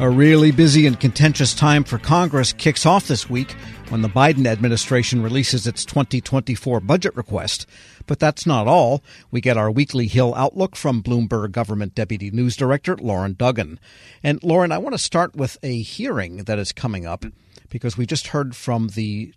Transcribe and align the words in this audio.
A 0.00 0.08
really 0.08 0.50
busy 0.50 0.86
and 0.86 0.98
contentious 0.98 1.52
time 1.52 1.84
for 1.84 1.98
Congress 1.98 2.54
kicks 2.54 2.86
off 2.86 3.06
this 3.06 3.28
week 3.28 3.52
when 3.90 4.00
the 4.00 4.08
Biden 4.08 4.46
administration 4.46 5.22
releases 5.22 5.66
its 5.66 5.84
2024 5.84 6.80
budget 6.80 7.14
request. 7.14 7.66
But 8.06 8.18
that's 8.18 8.46
not 8.46 8.66
all. 8.66 9.04
We 9.30 9.42
get 9.42 9.58
our 9.58 9.70
weekly 9.70 10.06
Hill 10.06 10.34
Outlook 10.34 10.74
from 10.74 11.02
Bloomberg 11.02 11.52
Government 11.52 11.94
Deputy 11.94 12.30
News 12.30 12.56
Director 12.56 12.96
Loren 12.96 13.34
Duggan. 13.34 13.78
And 14.22 14.42
Loren, 14.42 14.72
I 14.72 14.78
want 14.78 14.94
to 14.94 14.98
start 14.98 15.36
with 15.36 15.58
a 15.62 15.82
hearing 15.82 16.44
that 16.44 16.58
is 16.58 16.72
coming 16.72 17.04
up 17.04 17.26
because 17.68 17.98
we 17.98 18.06
just 18.06 18.28
heard 18.28 18.56
from 18.56 18.88
the 18.88 19.34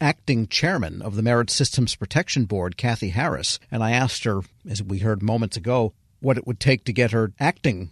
acting 0.00 0.46
chairman 0.46 1.02
of 1.02 1.16
the 1.16 1.22
Merit 1.22 1.50
Systems 1.50 1.96
Protection 1.96 2.44
Board, 2.44 2.76
Cathy 2.76 3.08
Harris, 3.08 3.58
and 3.72 3.82
I 3.82 3.90
asked 3.90 4.22
her, 4.22 4.42
as 4.70 4.80
we 4.80 5.00
heard 5.00 5.20
moments 5.20 5.56
ago, 5.56 5.94
what 6.20 6.38
it 6.38 6.46
would 6.46 6.60
take 6.60 6.84
to 6.84 6.92
get 6.92 7.10
her 7.10 7.32
acting 7.40 7.90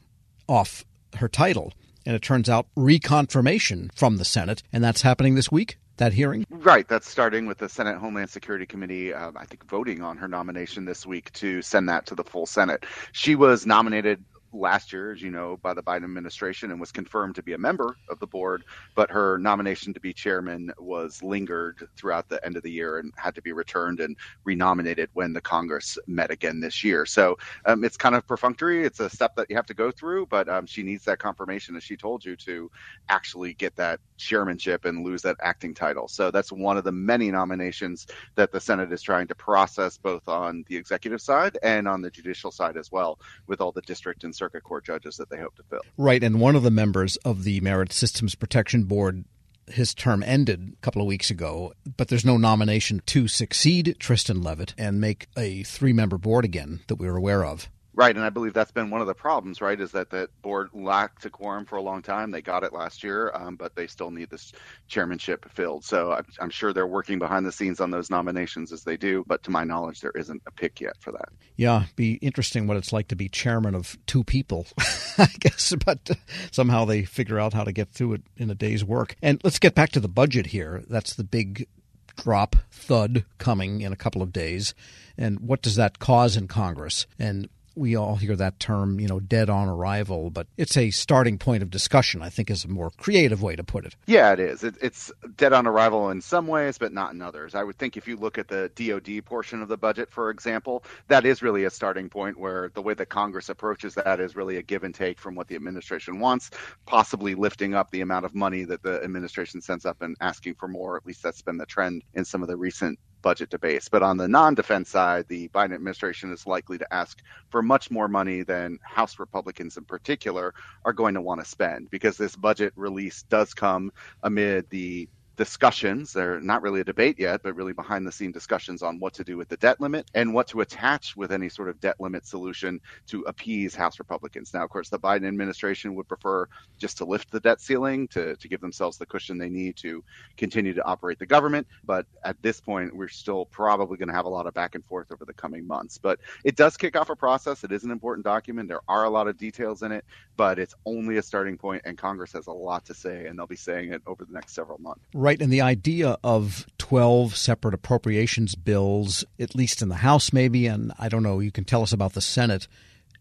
off 0.49 0.85
her 1.17 1.29
title 1.29 1.73
and 2.07 2.15
it 2.15 2.23
turns 2.23 2.49
out 2.49 2.67
reconfirmation 2.77 3.91
from 3.95 4.17
the 4.17 4.25
Senate, 4.25 4.63
and 4.73 4.83
that's 4.83 5.03
happening 5.03 5.35
this 5.35 5.51
week. 5.51 5.79
That 5.99 6.13
hearing? 6.13 6.45
Right. 6.51 6.89
That's 6.89 7.09
starting 7.09 7.47
with 7.47 7.59
the 7.59 7.69
Senate 7.69 7.99
Homeland 7.99 8.29
Security 8.29 8.67
Committee, 8.67 9.15
uh, 9.15 9.31
I 9.37 9.45
think, 9.45 9.65
voting 9.69 10.03
on 10.03 10.17
her 10.17 10.27
nomination 10.27 10.87
this 10.87 11.07
week 11.07 11.31
to 11.35 11.63
send 11.63 11.89
that 11.89 12.07
to 12.07 12.17
the 12.17 12.25
full 12.25 12.47
Senate. 12.47 12.85
She 13.13 13.37
was 13.37 13.65
nominated 13.65 14.25
last 14.55 14.93
year, 14.93 15.13
as 15.13 15.21
you 15.21 15.31
know, 15.31 15.59
by 15.63 15.75
the 15.75 15.83
Biden 15.83 16.05
administration 16.05 16.71
and 16.71 16.81
was 16.81 16.93
confirmed 16.93 17.35
to 17.35 17.43
be 17.43 17.53
a 17.55 17.59
member 17.59 17.97
of 18.09 18.19
the 18.21 18.27
board, 18.27 18.63
but 18.95 19.11
her 19.11 19.39
nomination 19.39 19.93
to 19.93 20.01
be 20.01 20.13
chairman 20.13 20.73
was 20.79 21.23
lingered 21.23 21.87
throughout 21.97 22.29
the 22.29 22.45
end 22.47 22.57
of 22.57 22.63
the 22.63 22.71
year 22.71 22.99
and 22.99 23.13
had 23.17 23.35
to 23.35 23.43
be 23.43 23.53
returned 23.53 24.01
and 24.01 24.17
renominated 24.45 25.11
when 25.13 25.33
the 25.33 25.41
Congress 25.41 25.99
met 26.07 26.31
again 26.31 26.61
this 26.61 26.85
year. 26.85 27.05
So 27.05 27.37
um, 27.67 27.85
it's 27.85 27.97
kind 27.97 28.15
of 28.15 28.27
perfunctory. 28.27 28.85
It's 28.85 29.01
a 29.01 29.11
step 29.11 29.35
that 29.37 29.51
you 29.51 29.57
have 29.57 29.67
to 29.67 29.75
go 29.75 29.91
through, 29.91 30.27
but 30.27 30.49
um, 30.49 30.67
she 30.67 30.83
needs 30.83 31.05
that 31.05 31.19
confirmation, 31.19 31.77
as 31.77 31.83
she 31.83 31.97
told 31.97 32.25
you, 32.25 32.37
to 32.37 32.71
actually 33.09 33.55
get 33.55 33.75
that 33.77 34.01
chairmanship 34.17 34.85
and 34.85 35.05
lose 35.05 35.23
that 35.23 35.37
acting 35.41 35.75
title. 35.75 36.09
So 36.09 36.31
that's 36.31 36.53
one 36.53 36.77
of 36.77 36.85
the 36.85 36.93
many 36.93 37.31
nominations 37.31 38.07
that 38.35 38.53
the 38.53 38.61
Senate 38.61 38.93
is 38.93 39.03
trying 39.03 39.27
to 39.29 39.35
process 39.35 39.99
both 39.99 40.29
on 40.29 40.65
the 40.69 40.77
executive 40.77 41.21
side 41.21 41.59
and 41.63 41.89
on 41.89 42.03
the 42.03 42.11
judicial 42.11 42.51
side 42.51 42.77
as 42.77 42.91
well, 42.91 43.19
with 43.47 43.61
all 43.61 43.73
the 43.73 43.83
district 43.83 44.25
and 44.25 44.35
circuit 44.35 44.63
court 44.63 44.85
judges 44.85 45.17
that 45.17 45.31
they 45.31 45.39
hope 45.39 45.57
to 45.57 45.63
fill. 45.65 45.83
Right, 45.97 46.23
and 46.23 46.41
one 46.41 46.57
of 46.57 46.63
the 46.63 46.71
members 46.71 47.17
of 47.19 47.45
the 47.45 47.61
Merit 47.61 47.93
Systems 47.93 48.35
Protection 48.35 48.85
Board 48.85 49.25
his 49.67 49.95
term 49.95 50.23
ended 50.23 50.75
a 50.75 50.83
couple 50.83 51.01
of 51.01 51.09
weeks 51.09 51.31
ago, 51.31 51.73
but 51.97 52.09
there's 52.09 52.25
no 52.25 52.37
nomination 52.37 53.01
to 53.07 53.29
succeed 53.29 53.97
Tristan 53.99 54.43
Leavitt 54.43 54.75
and 54.77 55.01
make 55.01 55.29
a 55.37 55.63
three 55.63 55.93
member 55.93 56.19
board 56.19 56.45
again 56.45 56.81
that 56.89 56.97
we're 56.97 57.17
aware 57.17 57.45
of. 57.45 57.69
Right, 57.97 58.15
and 58.15 58.25
I 58.25 58.31
believe 58.31 58.55
that's 58.55 58.73
been 58.73 58.91
one 58.91 59.01
of 59.01 59.07
the 59.07 59.15
problems, 59.15 59.61
right? 59.61 59.81
Is 59.81 59.93
that 59.93 60.11
that 60.11 60.31
board 60.43 60.71
lacked 60.73 61.25
a 61.27 61.31
quorum 61.31 61.65
for 61.65 61.77
a 61.77 61.83
long 61.83 62.03
time. 62.03 62.33
They 62.33 62.43
got 62.43 62.65
it 62.65 62.73
last 62.73 63.05
year, 63.05 63.31
um, 63.35 63.55
but 63.55 63.77
they 63.77 63.87
still 63.87 64.11
need 64.11 64.31
this 64.31 64.53
chairmanship 64.89 65.49
filled. 65.53 65.85
So 65.85 66.13
I'm, 66.13 66.27
I'm, 66.41 66.51
sure 66.51 66.73
they're 66.73 66.89
working 66.89 67.21
behind 67.21 67.47
the 67.47 67.53
scenes 67.53 67.81
on 67.81 67.93
those 67.93 68.11
nominations 68.11 68.73
as 68.73 68.83
they 68.83 68.97
do. 68.97 69.25
But 69.29 69.45
to 69.45 69.53
my 69.53 69.63
knowledge, 69.63 70.01
there 70.01 70.13
isn't 70.17 70.43
a 70.47 70.51
pick 70.51 70.81
yet 70.81 70.95
for 70.99 71.13
that. 71.13 71.29
Yeah, 71.57 71.85
be 71.95 72.15
interesting 72.15 72.67
what 72.67 72.77
it's 72.77 72.93
like 72.93 73.09
to 73.09 73.17
be 73.17 73.29
chairman 73.29 73.77
of 73.77 73.97
two 74.07 74.25
people, 74.25 74.67
I 75.19 75.29
guess. 75.39 75.73
But 75.85 76.11
somehow 76.51 76.85
they 76.85 77.05
figure 77.05 77.39
out 77.39 77.53
how 77.53 77.63
to 77.63 77.73
get 77.73 77.91
through 77.91 78.15
it 78.15 78.23
in 78.37 78.51
a 78.51 78.57
day's 78.57 78.85
work. 78.85 79.15
And 79.23 79.41
let's 79.45 79.61
get 79.61 79.77
back 79.77 79.91
to 79.91 80.01
the 80.01 80.09
budget 80.09 80.47
here. 80.47 80.83
That's 80.89 81.15
the 81.15 81.25
big 81.25 81.69
drop 82.17 82.57
thud 82.71 83.25
coming 83.39 83.81
in 83.81 83.93
a 83.93 83.97
couple 83.97 84.23
of 84.23 84.33
days. 84.33 84.75
And 85.17 85.41
what 85.41 85.63
does 85.63 85.77
that 85.77 85.99
cause 85.99 86.37
in 86.37 86.49
Congress? 86.49 87.07
And 87.19 87.49
we 87.75 87.97
all 87.97 88.17
hear 88.17 88.37
that 88.37 88.61
term, 88.61 89.01
you 89.01 89.09
know, 89.09 89.21
dead 89.21 89.51
on 89.51 89.69
arrival, 89.69 90.31
but 90.31 90.47
it's 90.57 90.77
a 90.77 90.91
starting 90.91 91.39
point 91.39 91.63
of 91.63 91.71
discussion, 91.71 92.23
I 92.23 92.29
think 92.31 92.51
is 92.51 92.65
a 92.65 92.69
more 92.69 92.91
creative 92.91 93.43
way 93.43 93.57
to 93.57 93.65
put 93.65 93.85
it. 93.85 93.97
Yeah, 94.07 94.33
it 94.33 94.41
is. 94.41 94.65
It, 94.65 94.77
it's 94.81 95.13
dead 95.37 95.53
on 95.53 95.67
arrival 95.67 96.11
in 96.11 96.21
some 96.21 96.47
ways, 96.47 96.79
but 96.79 96.93
not 96.93 97.13
in 97.13 97.23
others. 97.23 97.55
I 97.55 97.65
would 97.65 97.77
think 97.77 97.97
if 97.97 98.07
you 98.07 98.17
look 98.17 98.39
at 98.39 98.49
the 98.49 98.71
DoD 98.75 99.25
portion 99.25 99.63
of 99.63 99.69
the 99.69 99.77
budget, 99.77 100.11
for 100.11 100.31
example, 100.31 100.85
that 101.09 101.25
is 101.25 101.43
really 101.43 101.65
a 101.65 101.71
starting 101.71 102.09
point 102.09 102.39
where 102.39 102.71
the 102.75 102.83
way 102.83 102.95
that 102.95 103.07
Congress 103.07 103.49
approaches 103.49 103.95
that 103.95 104.21
is 104.21 104.37
really 104.37 104.57
a 104.57 104.63
give 104.63 104.85
and 104.85 104.95
take 104.95 105.19
from 105.19 105.35
what 105.35 105.49
the 105.49 105.55
administration 105.55 106.19
wants, 106.19 106.51
possibly 106.87 107.35
lifting 107.35 107.75
up 107.75 107.91
the 107.91 108.01
amount 108.01 108.25
of 108.25 108.35
money 108.35 108.65
that 108.65 108.83
the 108.83 109.03
administration 109.03 109.61
sends 109.61 109.85
up 109.85 110.03
and 110.03 110.17
asking 110.21 110.55
for 110.55 110.69
more. 110.69 110.97
At 110.97 111.07
least 111.07 111.23
that's 111.23 111.43
been 111.43 111.57
the 111.57 111.67
trend 111.67 112.03
in 112.15 112.25
some 112.25 112.43
of 112.43 112.49
the 112.49 112.57
recent 112.57 112.99
budget 113.25 113.51
debates. 113.51 113.89
But 113.89 114.05
on 114.05 114.19
the 114.19 114.29
non 114.29 114.55
defense 114.55 114.91
side, 114.91 115.25
the 115.29 115.49
Biden 115.49 115.75
administration 115.75 116.33
is 116.33 116.47
likely 116.47 116.79
to 116.79 116.95
ask 116.95 117.21
for 117.51 117.63
much 117.63 117.91
more 117.91 118.07
money 118.07 118.45
than 118.45 118.79
House 118.85 119.19
Republicans 119.19 119.79
in 119.79 119.85
particular 119.85 120.55
are 120.85 120.93
going 120.93 121.15
to 121.15 121.23
want 121.23 121.41
to 121.41 121.47
spend 121.47 121.91
because 121.91 122.17
this 122.17 122.37
budget 122.37 122.73
release 122.77 123.25
does 123.31 123.55
come 123.55 123.91
amid 124.23 124.67
the 124.71 125.09
discussions. 125.37 126.13
They're 126.13 126.41
not 126.41 126.63
really 126.63 126.81
a 126.81 126.85
debate 126.85 127.19
yet, 127.19 127.43
but 127.43 127.57
really 127.57 127.73
behind 127.73 128.07
the 128.07 128.13
scene 128.13 128.33
discussions 128.33 128.83
on 128.83 129.01
what 129.01 129.15
to 129.15 129.25
do 129.25 129.37
with 129.37 129.49
the 129.49 129.57
debt 129.57 129.81
limit 129.81 130.11
and 130.15 130.33
what 130.33 130.49
to 130.49 130.61
attach 130.61 131.17
with 131.17 131.33
any 131.33 131.49
sort 131.49 131.69
of 131.69 131.81
debt 131.81 132.01
limit 132.01 132.27
solution 132.27 132.81
to 133.09 133.23
appease 133.23 133.75
House 133.75 133.99
Republicans. 133.99 134.55
Now, 134.55 134.65
of 134.65 134.71
course, 134.71 134.89
the 134.89 134.99
Biden 134.99 135.27
administration 135.27 135.95
would 135.97 136.09
prefer 136.09 136.47
just 136.79 136.99
to 136.99 137.05
lift 137.05 137.31
the 137.31 137.41
debt 137.41 137.61
ceiling 137.61 138.09
to, 138.09 138.37
to 138.37 138.49
give 138.49 138.61
themselves 138.61 138.99
the 138.99 139.07
cushion 139.07 139.39
they 139.39 139.49
need 139.49 139.77
to 139.77 140.05
continue 140.37 140.75
to 140.75 140.85
operate 140.85 141.19
the 141.19 141.27
government. 141.27 141.67
But 141.85 142.07
at 142.25 142.41
this 142.43 142.61
point, 142.61 142.95
we're 142.95 143.09
still 143.09 143.47
probably 143.47 143.97
going 143.97 144.09
to 144.09 144.15
have 144.15 144.27
a 144.27 144.31
lot 144.31 144.47
of 144.47 144.55
back 144.55 144.75
and 144.75 144.85
forth 144.85 145.11
over 145.11 145.25
the 145.25 145.35
coming 145.35 145.67
months. 145.67 145.99
But 145.99 146.21
it 146.45 146.57
does 146.57 146.77
kick 146.77 146.97
off 146.97 147.11
a 147.11 147.17
process. 147.17 147.65
It 147.65 147.73
is 147.73 147.85
an 147.85 147.91
important 147.91 148.25
document. 148.25 148.69
There 148.69 148.83
are 148.89 149.05
a 149.05 149.11
lot 149.11 149.29
of 149.29 149.37
details 149.37 149.83
in 149.83 149.93
it, 149.93 150.05
but 150.37 150.59
it's 150.59 150.75
only 150.87 151.17
a 151.17 151.23
starting 151.23 151.57
point, 151.57 151.83
and 151.85 151.99
Congress 151.99 152.33
has 152.33 152.47
a 152.47 152.53
lot 152.53 152.85
to 152.87 152.95
say, 152.95 153.27
and 153.27 153.39
they'll 153.39 153.47
be 153.47 153.57
saying 153.57 153.93
it 153.93 154.03
over 154.07 154.25
the 154.25 154.33
next 154.33 154.55
several 154.55 154.79
months. 154.79 155.03
And 155.41 155.53
the 155.53 155.61
idea 155.63 156.19
of 156.23 156.67
12 156.79 157.37
separate 157.37 157.73
appropriations 157.73 158.55
bills, 158.55 159.25
at 159.41 159.55
least 159.55 159.81
in 159.81 159.89
the 159.89 159.97
House 159.97 160.33
maybe, 160.33 160.67
and 160.67 160.93
I 160.99 161.09
don't 161.09 161.23
know, 161.23 161.41
you 161.41 161.51
can 161.51 161.65
tell 161.65 161.83
us 161.83 161.93
about 161.93 162.13
the 162.13 162.21
Senate. 162.21 162.69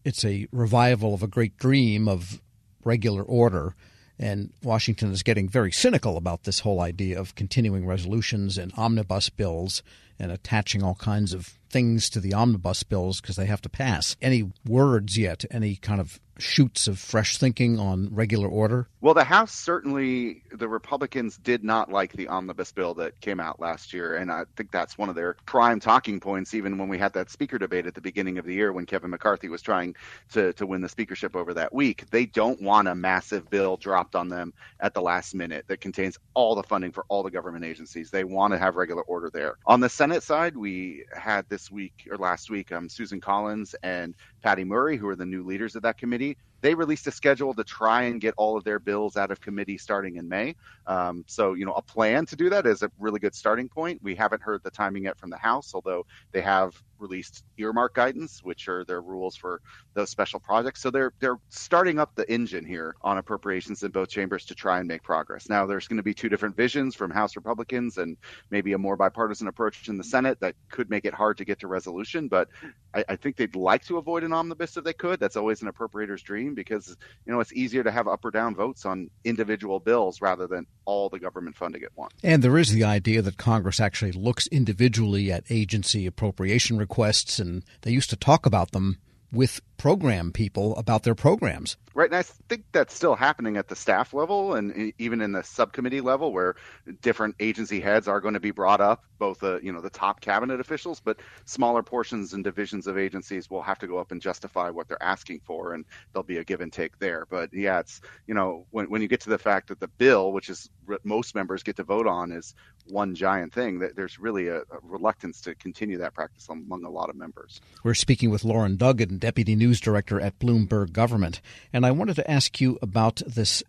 It's 0.04 0.24
a 0.24 0.46
revival 0.52 1.14
of 1.14 1.22
a 1.22 1.26
great 1.26 1.56
dream 1.56 2.06
of 2.06 2.42
regular 2.84 3.22
order. 3.22 3.74
And 4.18 4.52
Washington 4.62 5.12
is 5.12 5.22
getting 5.22 5.48
very 5.48 5.72
cynical 5.72 6.16
about 6.16 6.44
this 6.44 6.60
whole 6.60 6.80
idea 6.80 7.18
of 7.18 7.34
continuing 7.34 7.86
resolutions 7.86 8.58
and 8.58 8.72
omnibus 8.76 9.30
bills 9.30 9.82
and 10.18 10.30
attaching 10.30 10.82
all 10.82 10.94
kinds 10.94 11.32
of 11.32 11.58
things 11.74 12.08
to 12.08 12.20
the 12.20 12.32
omnibus 12.32 12.84
bills 12.84 13.20
because 13.20 13.34
they 13.34 13.46
have 13.46 13.60
to 13.60 13.68
pass. 13.68 14.16
Any 14.22 14.52
words 14.64 15.18
yet? 15.18 15.44
Any 15.50 15.74
kind 15.74 16.00
of 16.00 16.20
shoots 16.38 16.88
of 16.88 16.98
fresh 16.98 17.36
thinking 17.36 17.78
on 17.78 18.08
regular 18.12 18.48
order? 18.48 18.88
Well, 19.00 19.14
the 19.14 19.24
House 19.24 19.52
certainly, 19.52 20.42
the 20.52 20.68
Republicans 20.68 21.36
did 21.36 21.62
not 21.62 21.90
like 21.90 22.12
the 22.12 22.28
omnibus 22.28 22.72
bill 22.72 22.94
that 22.94 23.20
came 23.20 23.40
out 23.40 23.60
last 23.60 23.92
year. 23.92 24.16
And 24.16 24.32
I 24.32 24.44
think 24.56 24.70
that's 24.70 24.98
one 24.98 25.08
of 25.08 25.14
their 25.14 25.36
prime 25.46 25.80
talking 25.80 26.20
points, 26.20 26.54
even 26.54 26.78
when 26.78 26.88
we 26.88 26.98
had 26.98 27.12
that 27.14 27.30
speaker 27.30 27.58
debate 27.58 27.86
at 27.86 27.94
the 27.94 28.00
beginning 28.00 28.38
of 28.38 28.44
the 28.44 28.54
year 28.54 28.72
when 28.72 28.86
Kevin 28.86 29.10
McCarthy 29.10 29.48
was 29.48 29.62
trying 29.62 29.94
to, 30.32 30.52
to 30.54 30.66
win 30.66 30.80
the 30.80 30.88
speakership 30.88 31.36
over 31.36 31.54
that 31.54 31.72
week. 31.72 32.04
They 32.10 32.26
don't 32.26 32.60
want 32.62 32.88
a 32.88 32.94
massive 32.94 33.50
bill 33.50 33.76
dropped 33.76 34.14
on 34.14 34.28
them 34.28 34.54
at 34.80 34.94
the 34.94 35.02
last 35.02 35.34
minute 35.34 35.66
that 35.68 35.80
contains 35.80 36.18
all 36.34 36.54
the 36.54 36.62
funding 36.62 36.92
for 36.92 37.04
all 37.08 37.22
the 37.22 37.30
government 37.30 37.64
agencies. 37.64 38.10
They 38.10 38.24
want 38.24 38.52
to 38.52 38.58
have 38.58 38.76
regular 38.76 39.02
order 39.02 39.30
there. 39.30 39.56
On 39.66 39.80
the 39.80 39.88
Senate 40.04 40.22
side, 40.22 40.54
we 40.54 41.02
had 41.16 41.48
this 41.48 41.70
week 41.70 42.06
or 42.10 42.18
last 42.18 42.50
week 42.50 42.72
um, 42.72 42.90
Susan 42.90 43.22
Collins 43.22 43.74
and 43.82 44.14
Patty 44.42 44.62
Murray, 44.62 44.98
who 44.98 45.08
are 45.08 45.16
the 45.16 45.24
new 45.24 45.42
leaders 45.42 45.76
of 45.76 45.82
that 45.84 45.96
committee 45.96 46.36
they 46.64 46.74
released 46.74 47.06
a 47.06 47.10
schedule 47.10 47.52
to 47.52 47.62
try 47.62 48.04
and 48.04 48.22
get 48.22 48.32
all 48.38 48.56
of 48.56 48.64
their 48.64 48.78
bills 48.78 49.18
out 49.18 49.30
of 49.30 49.38
committee 49.38 49.76
starting 49.76 50.16
in 50.16 50.26
May. 50.26 50.56
Um, 50.86 51.22
so, 51.26 51.52
you 51.52 51.66
know, 51.66 51.74
a 51.74 51.82
plan 51.82 52.24
to 52.24 52.36
do 52.36 52.48
that 52.48 52.66
is 52.66 52.82
a 52.82 52.90
really 52.98 53.20
good 53.20 53.34
starting 53.34 53.68
point. 53.68 54.00
We 54.02 54.14
haven't 54.14 54.40
heard 54.40 54.62
the 54.62 54.70
timing 54.70 55.04
yet 55.04 55.18
from 55.18 55.28
the 55.28 55.36
House, 55.36 55.74
although 55.74 56.06
they 56.32 56.40
have 56.40 56.82
released 56.98 57.44
earmark 57.58 57.94
guidance, 57.94 58.42
which 58.42 58.68
are 58.68 58.84
their 58.84 59.02
rules 59.02 59.36
for 59.36 59.60
those 59.92 60.08
special 60.08 60.40
projects. 60.40 60.80
So 60.80 60.90
they're 60.90 61.12
they're 61.20 61.38
starting 61.50 61.98
up 61.98 62.14
the 62.14 62.30
engine 62.32 62.64
here 62.64 62.96
on 63.02 63.18
appropriations 63.18 63.82
in 63.82 63.90
both 63.90 64.08
chambers 64.08 64.46
to 64.46 64.54
try 64.54 64.78
and 64.78 64.88
make 64.88 65.02
progress. 65.02 65.48
Now 65.48 65.66
there's 65.66 65.86
going 65.86 65.98
to 65.98 66.02
be 66.02 66.14
two 66.14 66.28
different 66.28 66.56
visions 66.56 66.94
from 66.94 67.10
House 67.10 67.36
Republicans 67.36 67.98
and 67.98 68.16
maybe 68.50 68.72
a 68.72 68.78
more 68.78 68.96
bipartisan 68.96 69.48
approach 69.48 69.88
in 69.88 69.98
the 69.98 70.04
Senate 70.04 70.40
that 70.40 70.54
could 70.70 70.88
make 70.88 71.04
it 71.04 71.12
hard 71.14 71.36
to 71.38 71.44
get 71.44 71.60
to 71.60 71.66
resolution. 71.66 72.28
But 72.28 72.48
I, 72.94 73.04
I 73.10 73.16
think 73.16 73.36
they'd 73.36 73.54
like 73.54 73.84
to 73.84 73.98
avoid 73.98 74.24
an 74.24 74.32
omnibus 74.32 74.76
if 74.76 74.84
they 74.84 74.94
could. 74.94 75.20
That's 75.20 75.36
always 75.36 75.60
an 75.62 75.68
appropriator's 75.68 76.22
dream 76.22 76.53
because 76.54 76.96
you 77.26 77.32
know 77.32 77.40
it's 77.40 77.52
easier 77.52 77.82
to 77.82 77.90
have 77.90 78.08
up 78.08 78.24
or 78.24 78.30
down 78.30 78.54
votes 78.54 78.84
on 78.84 79.10
individual 79.24 79.80
bills 79.80 80.20
rather 80.20 80.46
than 80.46 80.66
all 80.84 81.08
the 81.08 81.18
government 81.18 81.56
funding 81.56 81.82
at 81.82 81.90
once. 81.96 82.14
And 82.22 82.42
there 82.42 82.58
is 82.58 82.70
the 82.70 82.84
idea 82.84 83.22
that 83.22 83.36
Congress 83.36 83.80
actually 83.80 84.12
looks 84.12 84.46
individually 84.48 85.30
at 85.32 85.44
agency 85.50 86.06
appropriation 86.06 86.78
requests, 86.78 87.38
and 87.38 87.64
they 87.82 87.90
used 87.90 88.10
to 88.10 88.16
talk 88.16 88.46
about 88.46 88.72
them 88.72 88.98
with 89.32 89.60
program 89.76 90.32
people 90.32 90.76
about 90.76 91.02
their 91.02 91.14
programs. 91.14 91.76
Right, 91.96 92.10
and 92.10 92.16
I 92.16 92.22
think 92.22 92.64
that's 92.72 92.92
still 92.92 93.14
happening 93.14 93.56
at 93.56 93.68
the 93.68 93.76
staff 93.76 94.12
level 94.12 94.54
and 94.54 94.92
even 94.98 95.20
in 95.20 95.30
the 95.30 95.44
subcommittee 95.44 96.00
level, 96.00 96.32
where 96.32 96.56
different 97.02 97.36
agency 97.38 97.80
heads 97.80 98.08
are 98.08 98.20
going 98.20 98.34
to 98.34 98.40
be 98.40 98.50
brought 98.50 98.80
up, 98.80 99.04
both 99.18 99.38
the 99.38 99.60
you 99.62 99.72
know 99.72 99.80
the 99.80 99.90
top 99.90 100.20
cabinet 100.20 100.58
officials, 100.58 101.00
but 101.00 101.20
smaller 101.44 101.84
portions 101.84 102.32
and 102.32 102.42
divisions 102.42 102.88
of 102.88 102.98
agencies 102.98 103.48
will 103.48 103.62
have 103.62 103.78
to 103.78 103.86
go 103.86 103.98
up 103.98 104.10
and 104.10 104.20
justify 104.20 104.70
what 104.70 104.88
they're 104.88 105.02
asking 105.02 105.40
for, 105.44 105.74
and 105.74 105.84
there'll 106.12 106.24
be 106.24 106.38
a 106.38 106.44
give 106.44 106.60
and 106.60 106.72
take 106.72 106.98
there. 106.98 107.26
But 107.30 107.54
yeah, 107.54 107.78
it's 107.78 108.00
you 108.26 108.34
know 108.34 108.66
when 108.70 108.90
when 108.90 109.00
you 109.00 109.06
get 109.06 109.20
to 109.20 109.30
the 109.30 109.38
fact 109.38 109.68
that 109.68 109.78
the 109.78 109.88
bill, 109.88 110.32
which 110.32 110.48
is 110.48 110.68
what 110.86 111.04
most 111.04 111.34
members 111.34 111.62
get 111.62 111.76
to 111.76 111.84
vote 111.84 112.08
on, 112.08 112.32
is 112.32 112.54
one 112.86 113.14
giant 113.14 113.52
thing, 113.52 113.78
that 113.78 113.96
there's 113.96 114.18
really 114.18 114.48
a, 114.48 114.58
a 114.58 114.78
reluctance 114.82 115.40
to 115.42 115.54
continue 115.54 115.98
that 115.98 116.12
practice 116.12 116.48
among 116.48 116.84
a 116.84 116.90
lot 116.90 117.08
of 117.08 117.16
members. 117.16 117.60
We're 117.82 117.94
speaking 117.94 118.30
with 118.30 118.44
Loren 118.44 118.76
Duggan, 118.76 119.18
deputy 119.18 119.54
news 119.54 119.80
director 119.80 120.20
at 120.20 120.38
Bloomberg 120.38 120.92
Government, 120.92 121.40
and 121.72 121.83
I 121.84 121.90
wanted 121.90 122.16
to 122.16 122.30
ask 122.30 122.60
you 122.60 122.78
about 122.82 123.22
this 123.26 123.62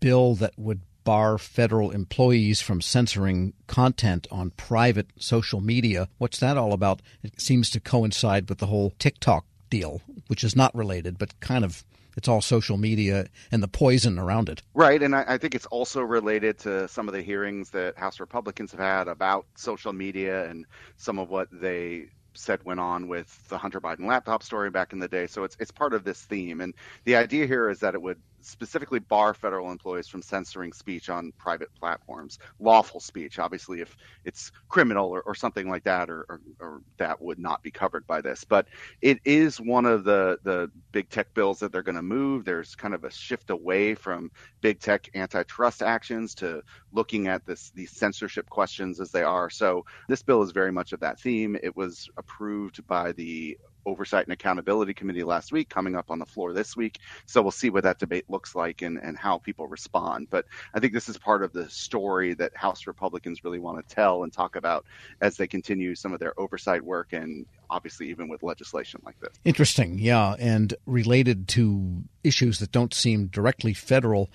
bill 0.00 0.34
that 0.36 0.58
would 0.58 0.80
bar 1.04 1.38
federal 1.38 1.92
employees 1.92 2.60
from 2.60 2.80
censoring 2.80 3.52
content 3.68 4.26
on 4.30 4.50
private 4.50 5.06
social 5.18 5.60
media. 5.60 6.08
What's 6.18 6.40
that 6.40 6.56
all 6.56 6.72
about? 6.72 7.00
It 7.22 7.40
seems 7.40 7.70
to 7.70 7.80
coincide 7.80 8.48
with 8.48 8.58
the 8.58 8.66
whole 8.66 8.92
TikTok 8.98 9.46
deal, 9.70 10.02
which 10.26 10.42
is 10.42 10.56
not 10.56 10.74
related, 10.74 11.16
but 11.16 11.38
kind 11.40 11.64
of 11.64 11.84
it's 12.16 12.28
all 12.28 12.40
social 12.40 12.76
media 12.76 13.26
and 13.52 13.62
the 13.62 13.68
poison 13.68 14.18
around 14.18 14.48
it. 14.48 14.62
Right. 14.74 15.02
And 15.02 15.14
I, 15.14 15.24
I, 15.28 15.38
think 15.38 15.54
it's 15.54 15.66
also 15.66 16.00
related 16.00 16.58
to 16.60 16.88
some 16.88 17.08
of 17.08 17.14
the 17.14 17.22
hearings 17.22 17.70
that 17.70 17.98
House 17.98 18.20
Republicans 18.20 18.70
have 18.72 18.80
had 18.80 19.06
about 19.06 19.46
social 19.54 19.92
media 19.92 20.48
and 20.48 20.64
some 20.96 21.18
of 21.18 21.28
what 21.28 21.48
they 21.52 22.06
said 22.36 22.64
went 22.64 22.80
on 22.80 23.08
with 23.08 23.48
the 23.48 23.58
Hunter 23.58 23.80
Biden 23.80 24.06
laptop 24.06 24.42
story 24.42 24.70
back 24.70 24.92
in 24.92 24.98
the 24.98 25.08
day. 25.08 25.26
So 25.26 25.44
it's 25.44 25.56
it's 25.60 25.70
part 25.70 25.94
of 25.94 26.04
this 26.04 26.22
theme. 26.22 26.60
And 26.60 26.74
the 27.04 27.16
idea 27.16 27.46
here 27.46 27.68
is 27.70 27.80
that 27.80 27.94
it 27.94 28.02
would 28.02 28.20
specifically 28.46 28.98
bar 28.98 29.34
federal 29.34 29.70
employees 29.70 30.08
from 30.08 30.22
censoring 30.22 30.72
speech 30.72 31.08
on 31.08 31.32
private 31.38 31.68
platforms, 31.78 32.38
lawful 32.60 33.00
speech. 33.00 33.38
Obviously, 33.38 33.80
if 33.80 33.96
it's 34.24 34.52
criminal 34.68 35.08
or, 35.08 35.22
or 35.22 35.34
something 35.34 35.68
like 35.68 35.84
that, 35.84 36.08
or, 36.08 36.26
or, 36.28 36.40
or, 36.60 36.82
that 36.98 37.20
would 37.20 37.38
not 37.38 37.62
be 37.62 37.70
covered 37.70 38.06
by 38.06 38.20
this. 38.20 38.44
But 38.44 38.68
it 39.02 39.18
is 39.24 39.60
one 39.60 39.84
of 39.84 40.04
the, 40.04 40.38
the 40.44 40.70
big 40.92 41.08
tech 41.10 41.32
bills 41.34 41.58
that 41.58 41.72
they're 41.72 41.82
going 41.82 41.96
to 41.96 42.02
move. 42.02 42.44
There's 42.44 42.74
kind 42.74 42.94
of 42.94 43.04
a 43.04 43.10
shift 43.10 43.50
away 43.50 43.94
from 43.94 44.30
big 44.60 44.80
tech 44.80 45.08
antitrust 45.14 45.82
actions 45.82 46.34
to 46.36 46.62
looking 46.92 47.28
at 47.28 47.44
this 47.44 47.70
these 47.74 47.90
censorship 47.90 48.48
questions 48.48 49.00
as 49.00 49.10
they 49.10 49.22
are. 49.22 49.50
So 49.50 49.84
this 50.08 50.22
bill 50.22 50.42
is 50.42 50.52
very 50.52 50.72
much 50.72 50.92
of 50.92 51.00
that 51.00 51.20
theme. 51.20 51.56
It 51.62 51.76
was 51.76 52.08
approved 52.16 52.86
by 52.86 53.12
the 53.12 53.58
Oversight 53.86 54.26
and 54.26 54.32
Accountability 54.32 54.92
Committee 54.92 55.22
last 55.22 55.52
week, 55.52 55.68
coming 55.68 55.94
up 55.96 56.10
on 56.10 56.18
the 56.18 56.26
floor 56.26 56.52
this 56.52 56.76
week. 56.76 56.98
So 57.24 57.40
we'll 57.40 57.50
see 57.50 57.70
what 57.70 57.84
that 57.84 57.98
debate 57.98 58.24
looks 58.28 58.54
like 58.54 58.82
and, 58.82 58.98
and 58.98 59.16
how 59.16 59.38
people 59.38 59.66
respond. 59.68 60.28
But 60.30 60.44
I 60.74 60.80
think 60.80 60.92
this 60.92 61.08
is 61.08 61.16
part 61.16 61.42
of 61.42 61.52
the 61.52 61.70
story 61.70 62.34
that 62.34 62.56
House 62.56 62.86
Republicans 62.86 63.44
really 63.44 63.58
want 63.58 63.86
to 63.86 63.94
tell 63.94 64.24
and 64.24 64.32
talk 64.32 64.56
about 64.56 64.84
as 65.20 65.36
they 65.36 65.46
continue 65.46 65.94
some 65.94 66.12
of 66.12 66.20
their 66.20 66.38
oversight 66.38 66.82
work 66.82 67.12
and 67.12 67.46
obviously 67.70 68.10
even 68.10 68.28
with 68.28 68.42
legislation 68.42 69.00
like 69.04 69.18
this. 69.20 69.32
Interesting, 69.44 69.98
yeah. 69.98 70.34
And 70.38 70.74
related 70.84 71.48
to 71.48 72.04
issues 72.22 72.58
that 72.58 72.72
don't 72.72 72.92
seem 72.92 73.26
directly 73.28 73.72
federal 73.72 74.30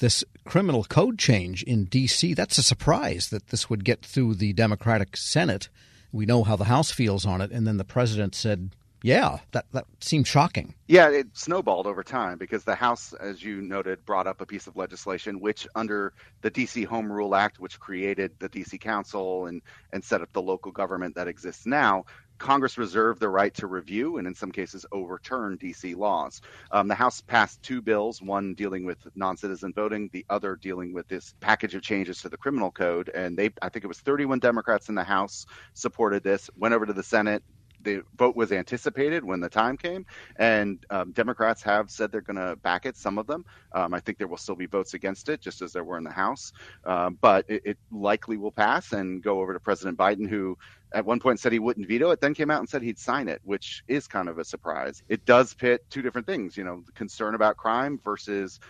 this 0.00 0.24
criminal 0.44 0.82
code 0.84 1.18
change 1.18 1.62
in 1.62 1.84
D.C., 1.84 2.34
that's 2.34 2.58
a 2.58 2.62
surprise 2.62 3.28
that 3.28 3.48
this 3.48 3.70
would 3.70 3.84
get 3.84 4.04
through 4.04 4.34
the 4.34 4.52
Democratic 4.52 5.16
Senate. 5.16 5.68
We 6.10 6.26
know 6.26 6.42
how 6.42 6.56
the 6.56 6.64
House 6.64 6.90
feels 6.90 7.24
on 7.24 7.40
it. 7.40 7.52
And 7.52 7.66
then 7.66 7.76
the 7.76 7.84
president 7.84 8.34
said, 8.34 8.74
yeah, 9.02 9.38
that, 9.52 9.66
that 9.72 9.86
seems 10.00 10.28
shocking. 10.28 10.74
Yeah, 10.86 11.08
it 11.08 11.28
snowballed 11.32 11.86
over 11.86 12.02
time 12.02 12.38
because 12.38 12.64
the 12.64 12.74
House, 12.74 13.12
as 13.14 13.42
you 13.42 13.62
noted, 13.62 14.04
brought 14.04 14.26
up 14.26 14.40
a 14.40 14.46
piece 14.46 14.66
of 14.66 14.76
legislation 14.76 15.40
which, 15.40 15.66
under 15.74 16.12
the 16.42 16.50
D.C. 16.50 16.84
Home 16.84 17.10
Rule 17.10 17.34
Act, 17.34 17.60
which 17.60 17.80
created 17.80 18.32
the 18.38 18.48
D.C. 18.48 18.78
Council 18.78 19.46
and, 19.46 19.62
and 19.92 20.04
set 20.04 20.20
up 20.20 20.32
the 20.32 20.42
local 20.42 20.72
government 20.72 21.14
that 21.14 21.28
exists 21.28 21.66
now, 21.66 22.04
Congress 22.40 22.78
reserved 22.78 23.20
the 23.20 23.28
right 23.28 23.54
to 23.54 23.66
review 23.66 24.16
and, 24.16 24.26
in 24.26 24.34
some 24.34 24.50
cases, 24.50 24.86
overturn 24.92 25.56
D.C. 25.56 25.94
laws. 25.94 26.40
Um, 26.72 26.88
the 26.88 26.94
House 26.94 27.20
passed 27.20 27.62
two 27.62 27.80
bills, 27.82 28.20
one 28.20 28.54
dealing 28.54 28.84
with 28.84 28.98
non 29.14 29.36
citizen 29.36 29.72
voting, 29.74 30.08
the 30.12 30.24
other 30.30 30.56
dealing 30.56 30.92
with 30.92 31.06
this 31.06 31.34
package 31.40 31.74
of 31.74 31.82
changes 31.82 32.20
to 32.22 32.28
the 32.28 32.38
criminal 32.38 32.70
code. 32.70 33.10
And 33.14 33.36
they, 33.36 33.50
I 33.62 33.68
think 33.68 33.84
it 33.84 33.88
was 33.88 34.00
31 34.00 34.40
Democrats 34.40 34.88
in 34.88 34.94
the 34.94 35.04
House 35.04 35.46
supported 35.74 36.22
this, 36.22 36.50
went 36.56 36.74
over 36.74 36.86
to 36.86 36.94
the 36.94 37.02
Senate 37.02 37.42
the 37.82 38.02
vote 38.16 38.36
was 38.36 38.52
anticipated 38.52 39.24
when 39.24 39.40
the 39.40 39.48
time 39.48 39.76
came, 39.76 40.06
and 40.36 40.84
um, 40.90 41.12
Democrats 41.12 41.62
have 41.62 41.90
said 41.90 42.10
they're 42.10 42.20
going 42.20 42.36
to 42.36 42.56
back 42.56 42.86
it. 42.86 42.96
Some 42.96 43.18
of 43.18 43.26
them, 43.26 43.44
um, 43.72 43.94
I 43.94 44.00
think 44.00 44.18
there 44.18 44.28
will 44.28 44.36
still 44.36 44.54
be 44.54 44.66
votes 44.66 44.94
against 44.94 45.28
it, 45.28 45.40
just 45.40 45.62
as 45.62 45.72
there 45.72 45.84
were 45.84 45.98
in 45.98 46.04
the 46.04 46.10
House, 46.10 46.52
uh, 46.84 47.10
but 47.10 47.44
it, 47.48 47.62
it, 47.64 47.78
likely 47.90 48.36
will 48.36 48.52
pass 48.52 48.92
and 48.92 49.22
go 49.22 49.40
over 49.40 49.52
to 49.52 49.60
President 49.60 49.98
Biden, 49.98 50.28
who 50.28 50.56
at 50.92 51.04
one 51.04 51.20
point 51.20 51.38
said 51.38 51.52
he 51.52 51.58
wouldn't 51.58 51.86
veto 51.86 52.10
it, 52.10 52.20
then 52.20 52.34
came 52.34 52.50
out 52.50 52.60
and 52.60 52.68
said 52.68 52.82
he'd 52.82 52.98
sign 52.98 53.28
it, 53.28 53.40
which 53.44 53.82
is 53.88 54.06
kind 54.06 54.28
of 54.28 54.38
a 54.38 54.44
surprise. 54.44 55.02
It 55.08 55.24
does 55.24 55.54
pit 55.54 55.84
two 55.90 56.02
different 56.02 56.26
things, 56.26 56.56
you 56.56 56.64
know, 56.64 56.82
concern 56.94 57.34
about 57.34 57.56
crime 57.56 58.00
versus 58.02 58.60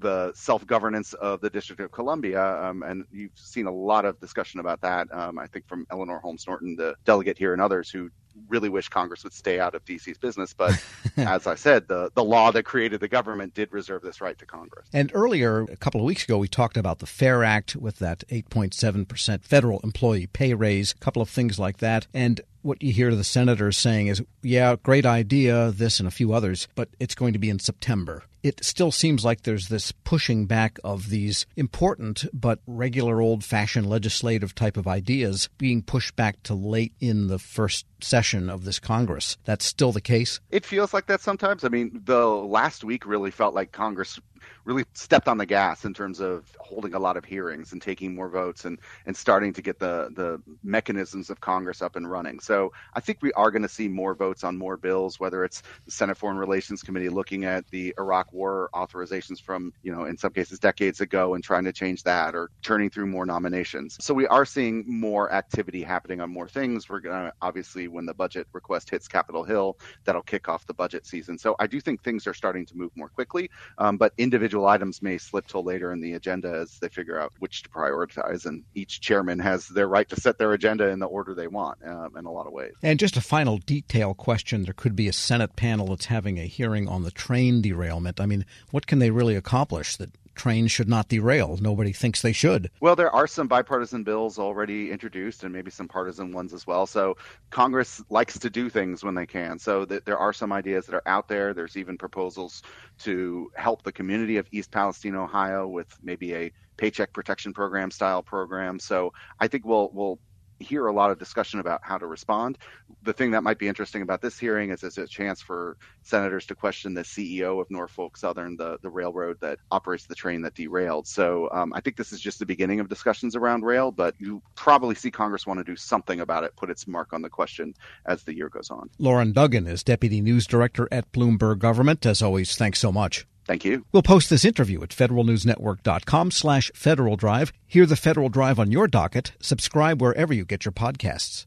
the 0.00 0.32
self 0.34 0.66
governance 0.66 1.12
of 1.14 1.40
the 1.40 1.50
District 1.50 1.80
of 1.80 1.92
Columbia. 1.92 2.42
Um, 2.62 2.82
and 2.82 3.04
you've 3.12 3.36
seen 3.36 3.66
a 3.66 3.72
lot 3.72 4.04
of 4.04 4.18
discussion 4.20 4.60
about 4.60 4.80
that, 4.80 5.12
um, 5.12 5.38
I 5.38 5.46
think, 5.46 5.66
from 5.68 5.86
Eleanor 5.90 6.18
Holmes 6.18 6.46
Norton, 6.46 6.76
the 6.76 6.94
delegate 7.04 7.38
here, 7.38 7.52
and 7.52 7.62
others 7.62 7.90
who 7.90 8.10
really 8.48 8.68
wish 8.68 8.88
Congress 8.88 9.24
would 9.24 9.32
stay 9.32 9.60
out 9.60 9.74
of 9.74 9.84
DC's 9.84 10.18
business. 10.18 10.54
But 10.54 10.82
as 11.16 11.46
I 11.46 11.54
said, 11.54 11.88
the, 11.88 12.10
the 12.14 12.24
law 12.24 12.50
that 12.52 12.64
created 12.64 13.00
the 13.00 13.08
government 13.08 13.54
did 13.54 13.72
reserve 13.72 14.02
this 14.02 14.20
right 14.20 14.38
to 14.38 14.46
Congress. 14.46 14.88
And 14.92 15.10
earlier, 15.14 15.62
a 15.62 15.76
couple 15.76 16.00
of 16.00 16.06
weeks 16.06 16.24
ago, 16.24 16.38
we 16.38 16.48
talked 16.48 16.76
about 16.76 16.98
the 16.98 17.06
FAIR 17.06 17.44
Act 17.44 17.76
with 17.76 17.98
that 17.98 18.24
8.7% 18.28 19.44
federal 19.44 19.80
employee 19.80 20.26
pay 20.26 20.54
raise, 20.54 20.92
a 20.92 20.98
couple 20.98 21.22
of 21.22 21.28
things 21.28 21.58
like 21.58 21.78
that. 21.78 22.06
And 22.14 22.40
what 22.62 22.82
you 22.82 22.92
hear 22.92 23.14
the 23.14 23.24
senators 23.24 23.76
saying 23.76 24.08
is, 24.08 24.22
yeah, 24.42 24.76
great 24.82 25.06
idea, 25.06 25.70
this 25.70 25.98
and 25.98 26.06
a 26.06 26.12
few 26.12 26.32
others, 26.32 26.68
but 26.74 26.88
it's 26.98 27.14
going 27.14 27.32
to 27.32 27.38
be 27.38 27.50
in 27.50 27.58
September. 27.58 28.24
It 28.42 28.64
still 28.64 28.90
seems 28.90 29.24
like 29.24 29.42
there's 29.42 29.68
this 29.68 29.92
pushing 29.92 30.46
back 30.46 30.78
of 30.82 31.10
these 31.10 31.44
important 31.56 32.24
but 32.32 32.60
regular 32.66 33.20
old 33.20 33.44
fashioned 33.44 33.88
legislative 33.88 34.54
type 34.54 34.78
of 34.78 34.86
ideas 34.86 35.50
being 35.58 35.82
pushed 35.82 36.16
back 36.16 36.42
to 36.44 36.54
late 36.54 36.94
in 37.00 37.26
the 37.26 37.38
first 37.38 37.84
session 38.00 38.48
of 38.48 38.64
this 38.64 38.78
Congress. 38.78 39.36
That's 39.44 39.66
still 39.66 39.92
the 39.92 40.00
case? 40.00 40.40
It 40.50 40.64
feels 40.64 40.94
like 40.94 41.06
that 41.06 41.20
sometimes. 41.20 41.64
I 41.64 41.68
mean, 41.68 42.00
the 42.04 42.24
last 42.24 42.82
week 42.82 43.04
really 43.04 43.30
felt 43.30 43.54
like 43.54 43.72
Congress 43.72 44.18
really 44.64 44.84
stepped 44.94 45.28
on 45.28 45.38
the 45.38 45.46
gas 45.46 45.84
in 45.84 45.94
terms 45.94 46.20
of 46.20 46.54
holding 46.58 46.94
a 46.94 46.98
lot 46.98 47.16
of 47.16 47.24
hearings 47.24 47.72
and 47.72 47.80
taking 47.80 48.14
more 48.14 48.28
votes 48.28 48.64
and, 48.64 48.78
and 49.06 49.16
starting 49.16 49.52
to 49.52 49.62
get 49.62 49.78
the, 49.78 50.10
the 50.14 50.40
mechanisms 50.62 51.30
of 51.30 51.40
Congress 51.40 51.82
up 51.82 51.96
and 51.96 52.10
running. 52.10 52.38
So 52.40 52.72
I 52.94 53.00
think 53.00 53.18
we 53.22 53.32
are 53.32 53.50
going 53.50 53.62
to 53.62 53.68
see 53.68 53.88
more 53.88 54.14
votes 54.14 54.44
on 54.44 54.56
more 54.56 54.76
bills, 54.76 55.18
whether 55.18 55.44
it's 55.44 55.62
the 55.84 55.90
Senate 55.90 56.16
Foreign 56.16 56.36
Relations 56.36 56.82
Committee 56.82 57.08
looking 57.08 57.44
at 57.44 57.66
the 57.70 57.94
Iraq 57.98 58.32
War 58.32 58.70
authorizations 58.74 59.40
from, 59.40 59.72
you 59.82 59.92
know, 59.92 60.04
in 60.04 60.16
some 60.16 60.32
cases 60.32 60.58
decades 60.58 61.00
ago 61.00 61.34
and 61.34 61.42
trying 61.42 61.64
to 61.64 61.72
change 61.72 62.02
that 62.04 62.34
or 62.34 62.50
turning 62.62 62.90
through 62.90 63.06
more 63.06 63.26
nominations. 63.26 63.96
So 64.00 64.14
we 64.14 64.26
are 64.26 64.44
seeing 64.44 64.84
more 64.86 65.32
activity 65.32 65.82
happening 65.82 66.20
on 66.20 66.30
more 66.30 66.48
things. 66.48 66.88
We're 66.88 67.00
going 67.00 67.26
to 67.26 67.32
obviously, 67.42 67.88
when 67.88 68.06
the 68.06 68.14
budget 68.14 68.46
request 68.52 68.90
hits 68.90 69.08
Capitol 69.08 69.44
Hill, 69.44 69.78
that'll 70.04 70.22
kick 70.22 70.48
off 70.48 70.66
the 70.66 70.74
budget 70.74 71.06
season. 71.06 71.38
So 71.38 71.56
I 71.58 71.66
do 71.66 71.80
think 71.80 72.02
things 72.02 72.26
are 72.26 72.34
starting 72.34 72.66
to 72.66 72.76
move 72.76 72.90
more 72.96 73.08
quickly, 73.08 73.50
um, 73.78 73.96
but 73.96 74.12
individual 74.50 74.66
items 74.66 75.00
may 75.00 75.16
slip 75.16 75.46
till 75.46 75.62
later 75.62 75.92
in 75.92 76.00
the 76.00 76.14
agenda 76.14 76.50
as 76.50 76.80
they 76.80 76.88
figure 76.88 77.20
out 77.20 77.32
which 77.38 77.62
to 77.62 77.68
prioritize. 77.68 78.46
And 78.46 78.64
each 78.74 79.00
chairman 79.00 79.38
has 79.38 79.68
their 79.68 79.86
right 79.86 80.08
to 80.08 80.20
set 80.20 80.38
their 80.38 80.52
agenda 80.52 80.88
in 80.88 80.98
the 80.98 81.06
order 81.06 81.34
they 81.34 81.46
want 81.46 81.78
um, 81.86 82.16
in 82.16 82.24
a 82.24 82.32
lot 82.32 82.48
of 82.48 82.52
ways. 82.52 82.72
And 82.82 82.98
just 82.98 83.16
a 83.16 83.20
final 83.20 83.58
detail 83.58 84.12
question 84.12 84.64
there 84.64 84.74
could 84.74 84.96
be 84.96 85.06
a 85.06 85.12
Senate 85.12 85.54
panel 85.54 85.86
that's 85.88 86.06
having 86.06 86.40
a 86.40 86.46
hearing 86.46 86.88
on 86.88 87.04
the 87.04 87.12
train 87.12 87.62
derailment. 87.62 88.20
I 88.20 88.26
mean, 88.26 88.44
what 88.72 88.88
can 88.88 88.98
they 88.98 89.10
really 89.10 89.36
accomplish 89.36 89.96
that 89.98 90.10
trains 90.40 90.72
should 90.72 90.88
not 90.88 91.08
derail. 91.08 91.58
Nobody 91.60 91.92
thinks 91.92 92.22
they 92.22 92.32
should. 92.32 92.70
Well, 92.80 92.96
there 92.96 93.10
are 93.10 93.26
some 93.26 93.46
bipartisan 93.46 94.04
bills 94.04 94.38
already 94.38 94.90
introduced 94.90 95.44
and 95.44 95.52
maybe 95.52 95.70
some 95.70 95.86
partisan 95.86 96.32
ones 96.32 96.54
as 96.54 96.66
well. 96.66 96.86
So 96.86 97.18
Congress 97.50 98.02
likes 98.08 98.38
to 98.38 98.48
do 98.48 98.70
things 98.70 99.04
when 99.04 99.14
they 99.14 99.26
can. 99.26 99.58
So 99.58 99.84
th- 99.84 100.04
there 100.06 100.16
are 100.16 100.32
some 100.32 100.50
ideas 100.50 100.86
that 100.86 100.94
are 100.94 101.02
out 101.04 101.28
there. 101.28 101.52
There's 101.52 101.76
even 101.76 101.98
proposals 101.98 102.62
to 103.00 103.52
help 103.54 103.82
the 103.82 103.92
community 103.92 104.38
of 104.38 104.48
East 104.50 104.70
Palestine, 104.70 105.14
Ohio 105.14 105.68
with 105.68 105.94
maybe 106.02 106.34
a 106.34 106.50
paycheck 106.78 107.12
protection 107.12 107.52
program 107.52 107.90
style 107.90 108.22
program. 108.22 108.78
So 108.78 109.12
I 109.40 109.46
think 109.46 109.66
we'll 109.66 109.90
we'll 109.92 110.18
hear 110.60 110.86
a 110.86 110.92
lot 110.92 111.10
of 111.10 111.18
discussion 111.18 111.60
about 111.60 111.80
how 111.82 111.98
to 111.98 112.06
respond. 112.06 112.58
The 113.02 113.12
thing 113.12 113.30
that 113.32 113.42
might 113.42 113.58
be 113.58 113.66
interesting 113.66 114.02
about 114.02 114.20
this 114.20 114.38
hearing 114.38 114.70
is 114.70 114.84
it's 114.84 114.98
a 114.98 115.06
chance 115.06 115.40
for 115.40 115.76
senators 116.02 116.46
to 116.46 116.54
question 116.54 116.94
the 116.94 117.02
CEO 117.02 117.60
of 117.60 117.70
Norfolk 117.70 118.16
Southern, 118.16 118.56
the, 118.56 118.78
the 118.82 118.90
railroad 118.90 119.38
that 119.40 119.58
operates 119.70 120.06
the 120.06 120.14
train 120.14 120.42
that 120.42 120.54
derailed. 120.54 121.06
So 121.06 121.48
um, 121.52 121.72
I 121.74 121.80
think 121.80 121.96
this 121.96 122.12
is 122.12 122.20
just 122.20 122.38
the 122.38 122.46
beginning 122.46 122.80
of 122.80 122.88
discussions 122.88 123.34
around 123.34 123.64
rail, 123.64 123.90
but 123.90 124.14
you 124.18 124.42
probably 124.54 124.94
see 124.94 125.10
Congress 125.10 125.46
want 125.46 125.58
to 125.58 125.64
do 125.64 125.76
something 125.76 126.20
about 126.20 126.44
it, 126.44 126.54
put 126.56 126.70
its 126.70 126.86
mark 126.86 127.12
on 127.12 127.22
the 127.22 127.30
question 127.30 127.74
as 128.06 128.22
the 128.24 128.34
year 128.34 128.48
goes 128.48 128.70
on. 128.70 128.90
Loren 128.98 129.32
Duggan 129.32 129.66
is 129.66 129.82
Deputy 129.82 130.20
News 130.20 130.46
Director 130.46 130.88
at 130.92 131.10
Bloomberg 131.12 131.58
Government. 131.58 132.04
As 132.04 132.22
always, 132.22 132.54
thanks 132.56 132.78
so 132.78 132.92
much. 132.92 133.26
Thank 133.50 133.64
you. 133.64 133.84
We'll 133.90 134.04
post 134.04 134.30
this 134.30 134.44
interview 134.44 134.80
at 134.84 134.90
federalnewsnetwork.com 134.90 136.30
slash 136.30 136.70
Federal 136.72 137.16
Drive. 137.16 137.52
Hear 137.66 137.84
the 137.84 137.96
Federal 137.96 138.28
Drive 138.28 138.60
on 138.60 138.70
your 138.70 138.86
docket. 138.86 139.32
Subscribe 139.40 140.00
wherever 140.00 140.32
you 140.32 140.44
get 140.44 140.64
your 140.64 140.70
podcasts. 140.70 141.46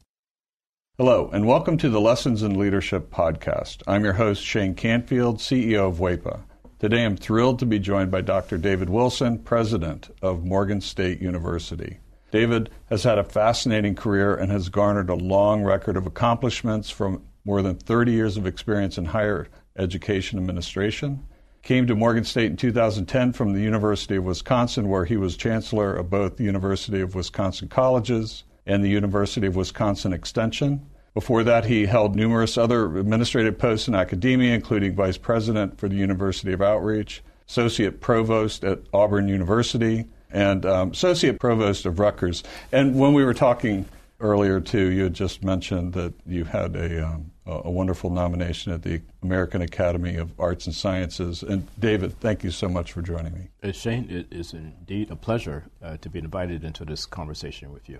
Hello, 0.97 1.29
and 1.31 1.47
welcome 1.47 1.77
to 1.77 1.89
the 1.89 2.01
Lessons 2.01 2.43
in 2.43 2.59
Leadership 2.59 3.09
podcast. 3.09 3.83
I'm 3.87 4.03
your 4.03 4.11
host, 4.11 4.43
Shane 4.43 4.75
Canfield, 4.75 5.37
CEO 5.37 5.87
of 5.87 5.99
WEPA. 5.99 6.41
Today 6.77 7.05
I'm 7.05 7.15
thrilled 7.15 7.59
to 7.59 7.65
be 7.65 7.79
joined 7.79 8.11
by 8.11 8.19
Dr. 8.19 8.57
David 8.57 8.89
Wilson, 8.89 9.39
president 9.39 10.13
of 10.21 10.43
Morgan 10.43 10.81
State 10.81 11.21
University. 11.21 11.99
David 12.31 12.69
has 12.89 13.05
had 13.05 13.17
a 13.17 13.23
fascinating 13.23 13.95
career 13.95 14.35
and 14.35 14.51
has 14.51 14.67
garnered 14.67 15.09
a 15.09 15.15
long 15.15 15.63
record 15.63 15.95
of 15.95 16.05
accomplishments 16.05 16.89
from 16.89 17.23
more 17.45 17.61
than 17.61 17.77
30 17.77 18.11
years 18.11 18.35
of 18.35 18.45
experience 18.45 18.97
in 18.97 19.05
higher 19.05 19.47
education 19.77 20.37
administration 20.37 21.25
Came 21.63 21.87
to 21.87 21.95
Morgan 21.95 22.25
State 22.25 22.51
in 22.51 22.57
2010 22.57 23.31
from 23.31 23.53
the 23.53 23.61
University 23.61 24.17
of 24.17 24.25
Wisconsin, 24.25 24.89
where 24.89 25.05
he 25.05 25.15
was 25.15 25.37
chancellor 25.37 25.95
of 25.95 26.09
both 26.09 26.35
the 26.35 26.43
University 26.43 26.99
of 26.99 27.15
Wisconsin 27.15 27.69
Colleges 27.69 28.43
and 28.65 28.83
the 28.83 28.89
University 28.89 29.47
of 29.47 29.55
Wisconsin 29.55 30.11
Extension. 30.11 30.85
Before 31.13 31.41
that, 31.45 31.63
he 31.63 31.85
held 31.85 32.17
numerous 32.17 32.57
other 32.57 32.97
administrative 32.97 33.57
posts 33.57 33.87
in 33.87 33.95
academia, 33.95 34.53
including 34.53 34.93
vice 34.93 35.17
president 35.17 35.77
for 35.77 35.87
the 35.87 35.95
University 35.95 36.51
of 36.51 36.61
Outreach, 36.61 37.23
associate 37.47 38.01
provost 38.01 38.65
at 38.65 38.79
Auburn 38.93 39.29
University, 39.29 40.03
and 40.31 40.65
um, 40.65 40.91
associate 40.91 41.39
provost 41.39 41.85
of 41.85 41.97
Rutgers. 41.97 42.43
And 42.73 42.99
when 42.99 43.13
we 43.13 43.23
were 43.23 43.33
talking 43.33 43.85
earlier, 44.19 44.59
too, 44.59 44.87
you 44.91 45.03
had 45.03 45.13
just 45.13 45.45
mentioned 45.45 45.93
that 45.93 46.13
you 46.25 46.43
had 46.43 46.75
a 46.75 47.07
um, 47.07 47.31
a 47.45 47.69
wonderful 47.69 48.09
nomination 48.09 48.71
at 48.71 48.83
the 48.83 49.01
American 49.21 49.61
Academy 49.61 50.15
of 50.15 50.31
Arts 50.39 50.65
and 50.65 50.73
Sciences. 50.73 51.43
And 51.43 51.67
David, 51.79 52.19
thank 52.19 52.43
you 52.43 52.51
so 52.51 52.69
much 52.69 52.93
for 52.93 53.01
joining 53.01 53.33
me. 53.33 53.49
Uh, 53.61 53.71
Shane, 53.71 54.09
it 54.09 54.27
is 54.31 54.53
indeed 54.53 55.11
a 55.11 55.15
pleasure 55.15 55.65
uh, 55.81 55.97
to 55.97 56.09
be 56.09 56.19
invited 56.19 56.63
into 56.63 56.85
this 56.85 57.05
conversation 57.05 57.71
with 57.71 57.89
you. 57.89 57.99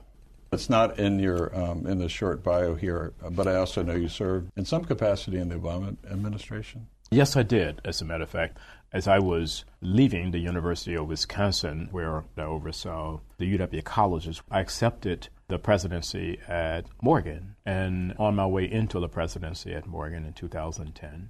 It's 0.53 0.69
not 0.69 0.99
in 0.99 1.17
your 1.17 1.53
um, 1.57 1.87
in 1.87 1.97
the 1.97 2.07
short 2.07 2.43
bio 2.43 2.75
here, 2.75 3.13
but 3.31 3.47
I 3.47 3.55
also 3.55 3.81
know 3.81 3.95
you 3.95 4.07
served 4.07 4.51
in 4.55 4.65
some 4.65 4.85
capacity 4.85 5.39
in 5.39 5.49
the 5.49 5.55
Obama 5.55 5.95
administration. 6.09 6.87
Yes, 7.09 7.35
I 7.35 7.43
did. 7.43 7.81
As 7.83 8.01
a 8.01 8.05
matter 8.05 8.23
of 8.23 8.29
fact, 8.29 8.57
as 8.91 9.07
I 9.07 9.17
was 9.17 9.65
leaving 9.81 10.29
the 10.29 10.39
University 10.39 10.95
of 10.95 11.07
Wisconsin, 11.07 11.89
where 11.91 12.23
I 12.37 12.41
oversaw 12.41 13.19
the 13.39 13.57
UW 13.57 13.83
colleges, 13.83 14.41
I 14.51 14.59
accepted 14.61 15.29
the 15.47 15.59
presidency 15.59 16.39
at 16.47 16.85
Morgan. 17.01 17.55
And 17.65 18.13
on 18.17 18.35
my 18.35 18.45
way 18.45 18.69
into 18.69 18.99
the 18.99 19.09
presidency 19.09 19.73
at 19.73 19.85
Morgan 19.87 20.25
in 20.25 20.33
2010, 20.33 21.29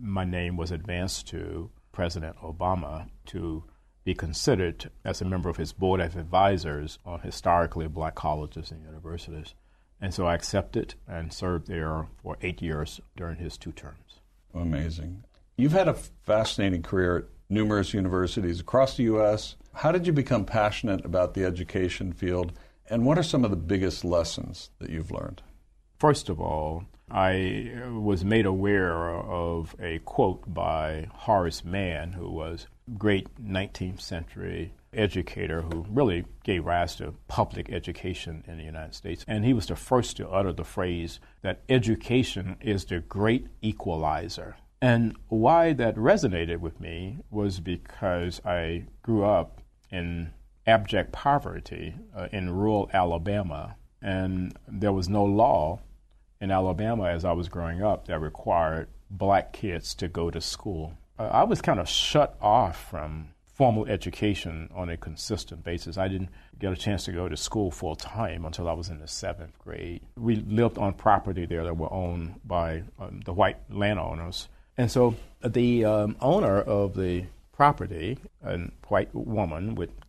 my 0.00 0.24
name 0.24 0.56
was 0.56 0.70
advanced 0.70 1.28
to 1.28 1.70
President 1.92 2.36
Obama 2.38 3.08
to 3.26 3.64
be 4.04 4.14
considered 4.14 4.90
as 5.04 5.20
a 5.20 5.24
member 5.24 5.48
of 5.48 5.56
his 5.56 5.72
board 5.72 6.00
of 6.00 6.16
advisors 6.16 6.98
on 7.04 7.20
historically 7.20 7.88
black 7.88 8.14
colleges 8.14 8.70
and 8.70 8.82
universities. 8.82 9.54
And 10.00 10.14
so 10.14 10.26
I 10.26 10.34
accepted 10.34 10.94
and 11.06 11.32
served 11.32 11.66
there 11.66 12.06
for 12.22 12.38
eight 12.40 12.62
years 12.62 13.00
during 13.16 13.36
his 13.36 13.58
two 13.58 13.72
terms. 13.72 14.20
Amazing. 14.54 15.24
You've 15.56 15.72
had 15.72 15.88
a 15.88 15.94
fascinating 15.94 16.82
career 16.82 17.16
at 17.18 17.24
numerous 17.50 17.92
universities 17.92 18.60
across 18.60 18.96
the 18.96 19.02
U.S. 19.04 19.56
How 19.74 19.90
did 19.92 20.06
you 20.06 20.12
become 20.12 20.44
passionate 20.44 21.04
about 21.04 21.34
the 21.34 21.44
education 21.44 22.12
field? 22.12 22.52
And 22.90 23.04
what 23.04 23.18
are 23.18 23.22
some 23.22 23.44
of 23.44 23.50
the 23.50 23.56
biggest 23.56 24.04
lessons 24.04 24.70
that 24.78 24.90
you've 24.90 25.10
learned? 25.10 25.42
First 25.98 26.28
of 26.28 26.40
all, 26.40 26.84
I 27.10 27.72
was 27.90 28.24
made 28.24 28.46
aware 28.46 29.10
of 29.10 29.74
a 29.80 29.98
quote 30.00 30.52
by 30.52 31.08
Horace 31.12 31.64
Mann, 31.64 32.12
who 32.12 32.30
was 32.30 32.66
a 32.86 32.92
great 32.92 33.28
19th 33.42 34.00
century 34.00 34.74
educator 34.92 35.62
who 35.62 35.84
really 35.90 36.24
gave 36.44 36.64
rise 36.64 36.96
to 36.96 37.14
public 37.28 37.70
education 37.70 38.42
in 38.46 38.58
the 38.58 38.64
United 38.64 38.94
States. 38.94 39.24
And 39.28 39.44
he 39.44 39.52
was 39.52 39.66
the 39.66 39.76
first 39.76 40.16
to 40.16 40.28
utter 40.28 40.52
the 40.52 40.64
phrase 40.64 41.20
that 41.42 41.62
education 41.68 42.56
is 42.60 42.84
the 42.86 43.00
great 43.00 43.48
equalizer. 43.60 44.56
And 44.80 45.16
why 45.28 45.72
that 45.74 45.96
resonated 45.96 46.60
with 46.60 46.80
me 46.80 47.18
was 47.30 47.60
because 47.60 48.40
I 48.44 48.84
grew 49.02 49.24
up 49.24 49.60
in 49.90 50.32
abject 50.68 51.12
poverty 51.12 51.94
uh, 52.14 52.28
in 52.30 52.50
rural 52.50 52.90
Alabama, 52.92 53.76
and 54.02 54.56
there 54.68 54.92
was 54.92 55.08
no 55.08 55.24
law 55.24 55.80
in 56.40 56.50
Alabama 56.50 57.04
as 57.08 57.24
I 57.24 57.32
was 57.32 57.48
growing 57.48 57.82
up 57.82 58.06
that 58.06 58.20
required 58.20 58.88
black 59.10 59.52
kids 59.52 59.94
to 59.96 60.08
go 60.08 60.30
to 60.30 60.40
school. 60.40 60.92
Uh, 61.18 61.24
I 61.32 61.44
was 61.44 61.62
kind 61.62 61.80
of 61.80 61.88
shut 61.88 62.36
off 62.40 62.90
from 62.90 63.30
formal 63.42 63.86
education 63.86 64.70
on 64.72 64.88
a 64.88 64.96
consistent 64.96 65.64
basis. 65.64 65.98
I 65.98 66.06
didn't 66.06 66.28
get 66.60 66.72
a 66.72 66.76
chance 66.76 67.06
to 67.06 67.12
go 67.12 67.28
to 67.28 67.36
school 67.36 67.72
full 67.72 67.96
time 67.96 68.44
until 68.44 68.68
I 68.68 68.72
was 68.72 68.88
in 68.88 69.00
the 69.00 69.08
seventh 69.08 69.58
grade. 69.58 70.02
We 70.16 70.36
lived 70.36 70.78
on 70.78 70.92
property 70.92 71.46
there 71.46 71.64
that 71.64 71.76
were 71.76 71.92
owned 71.92 72.40
by 72.44 72.84
um, 73.00 73.20
the 73.24 73.32
white 73.32 73.56
landowners. 73.68 74.48
And 74.76 74.90
so 74.90 75.16
the 75.44 75.84
um, 75.84 76.16
owner 76.20 76.60
of 76.60 76.94
the 76.94 77.24
property, 77.52 78.18
a 78.44 78.58
white 78.86 79.12
woman, 79.12 79.74
would 79.74 79.90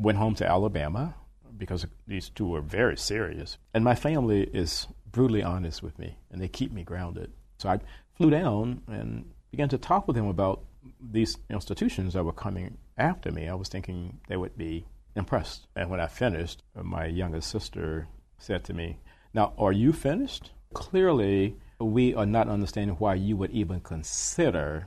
went 0.00 0.18
home 0.18 0.34
to 0.36 0.48
Alabama 0.48 1.14
because 1.56 1.86
these 2.06 2.30
two 2.30 2.48
were 2.48 2.60
very 2.62 2.96
serious. 2.96 3.58
And 3.74 3.84
my 3.84 3.94
family 3.94 4.48
is 4.52 4.88
brutally 5.12 5.42
honest 5.42 5.82
with 5.82 5.98
me, 5.98 6.16
and 6.30 6.40
they 6.40 6.48
keep 6.48 6.72
me 6.72 6.82
grounded. 6.82 7.32
So 7.58 7.68
I 7.68 7.80
flew 8.14 8.30
down 8.30 8.82
and 8.88 9.30
began 9.50 9.68
to 9.68 9.78
talk 9.78 10.06
with 10.06 10.16
them 10.16 10.28
about 10.28 10.64
these 11.00 11.36
institutions 11.50 12.14
that 12.14 12.24
were 12.24 12.32
coming 12.32 12.78
after 12.96 13.30
me. 13.30 13.48
I 13.48 13.54
was 13.54 13.68
thinking 13.68 14.20
they 14.28 14.36
would 14.36 14.56
be 14.56 14.86
impressed. 15.14 15.66
And 15.76 15.90
when 15.90 16.00
I 16.00 16.06
finished, 16.06 16.62
my 16.74 17.06
youngest 17.06 17.50
sister 17.50 18.08
said 18.38 18.64
to 18.64 18.72
me, 18.72 18.98
Now, 19.34 19.52
are 19.58 19.72
you 19.72 19.92
finished? 19.92 20.52
Clearly, 20.72 21.56
we 21.78 22.14
are 22.14 22.26
not 22.26 22.48
understanding 22.48 22.96
why 22.96 23.14
you 23.14 23.36
would 23.36 23.50
even 23.50 23.80
consider 23.80 24.86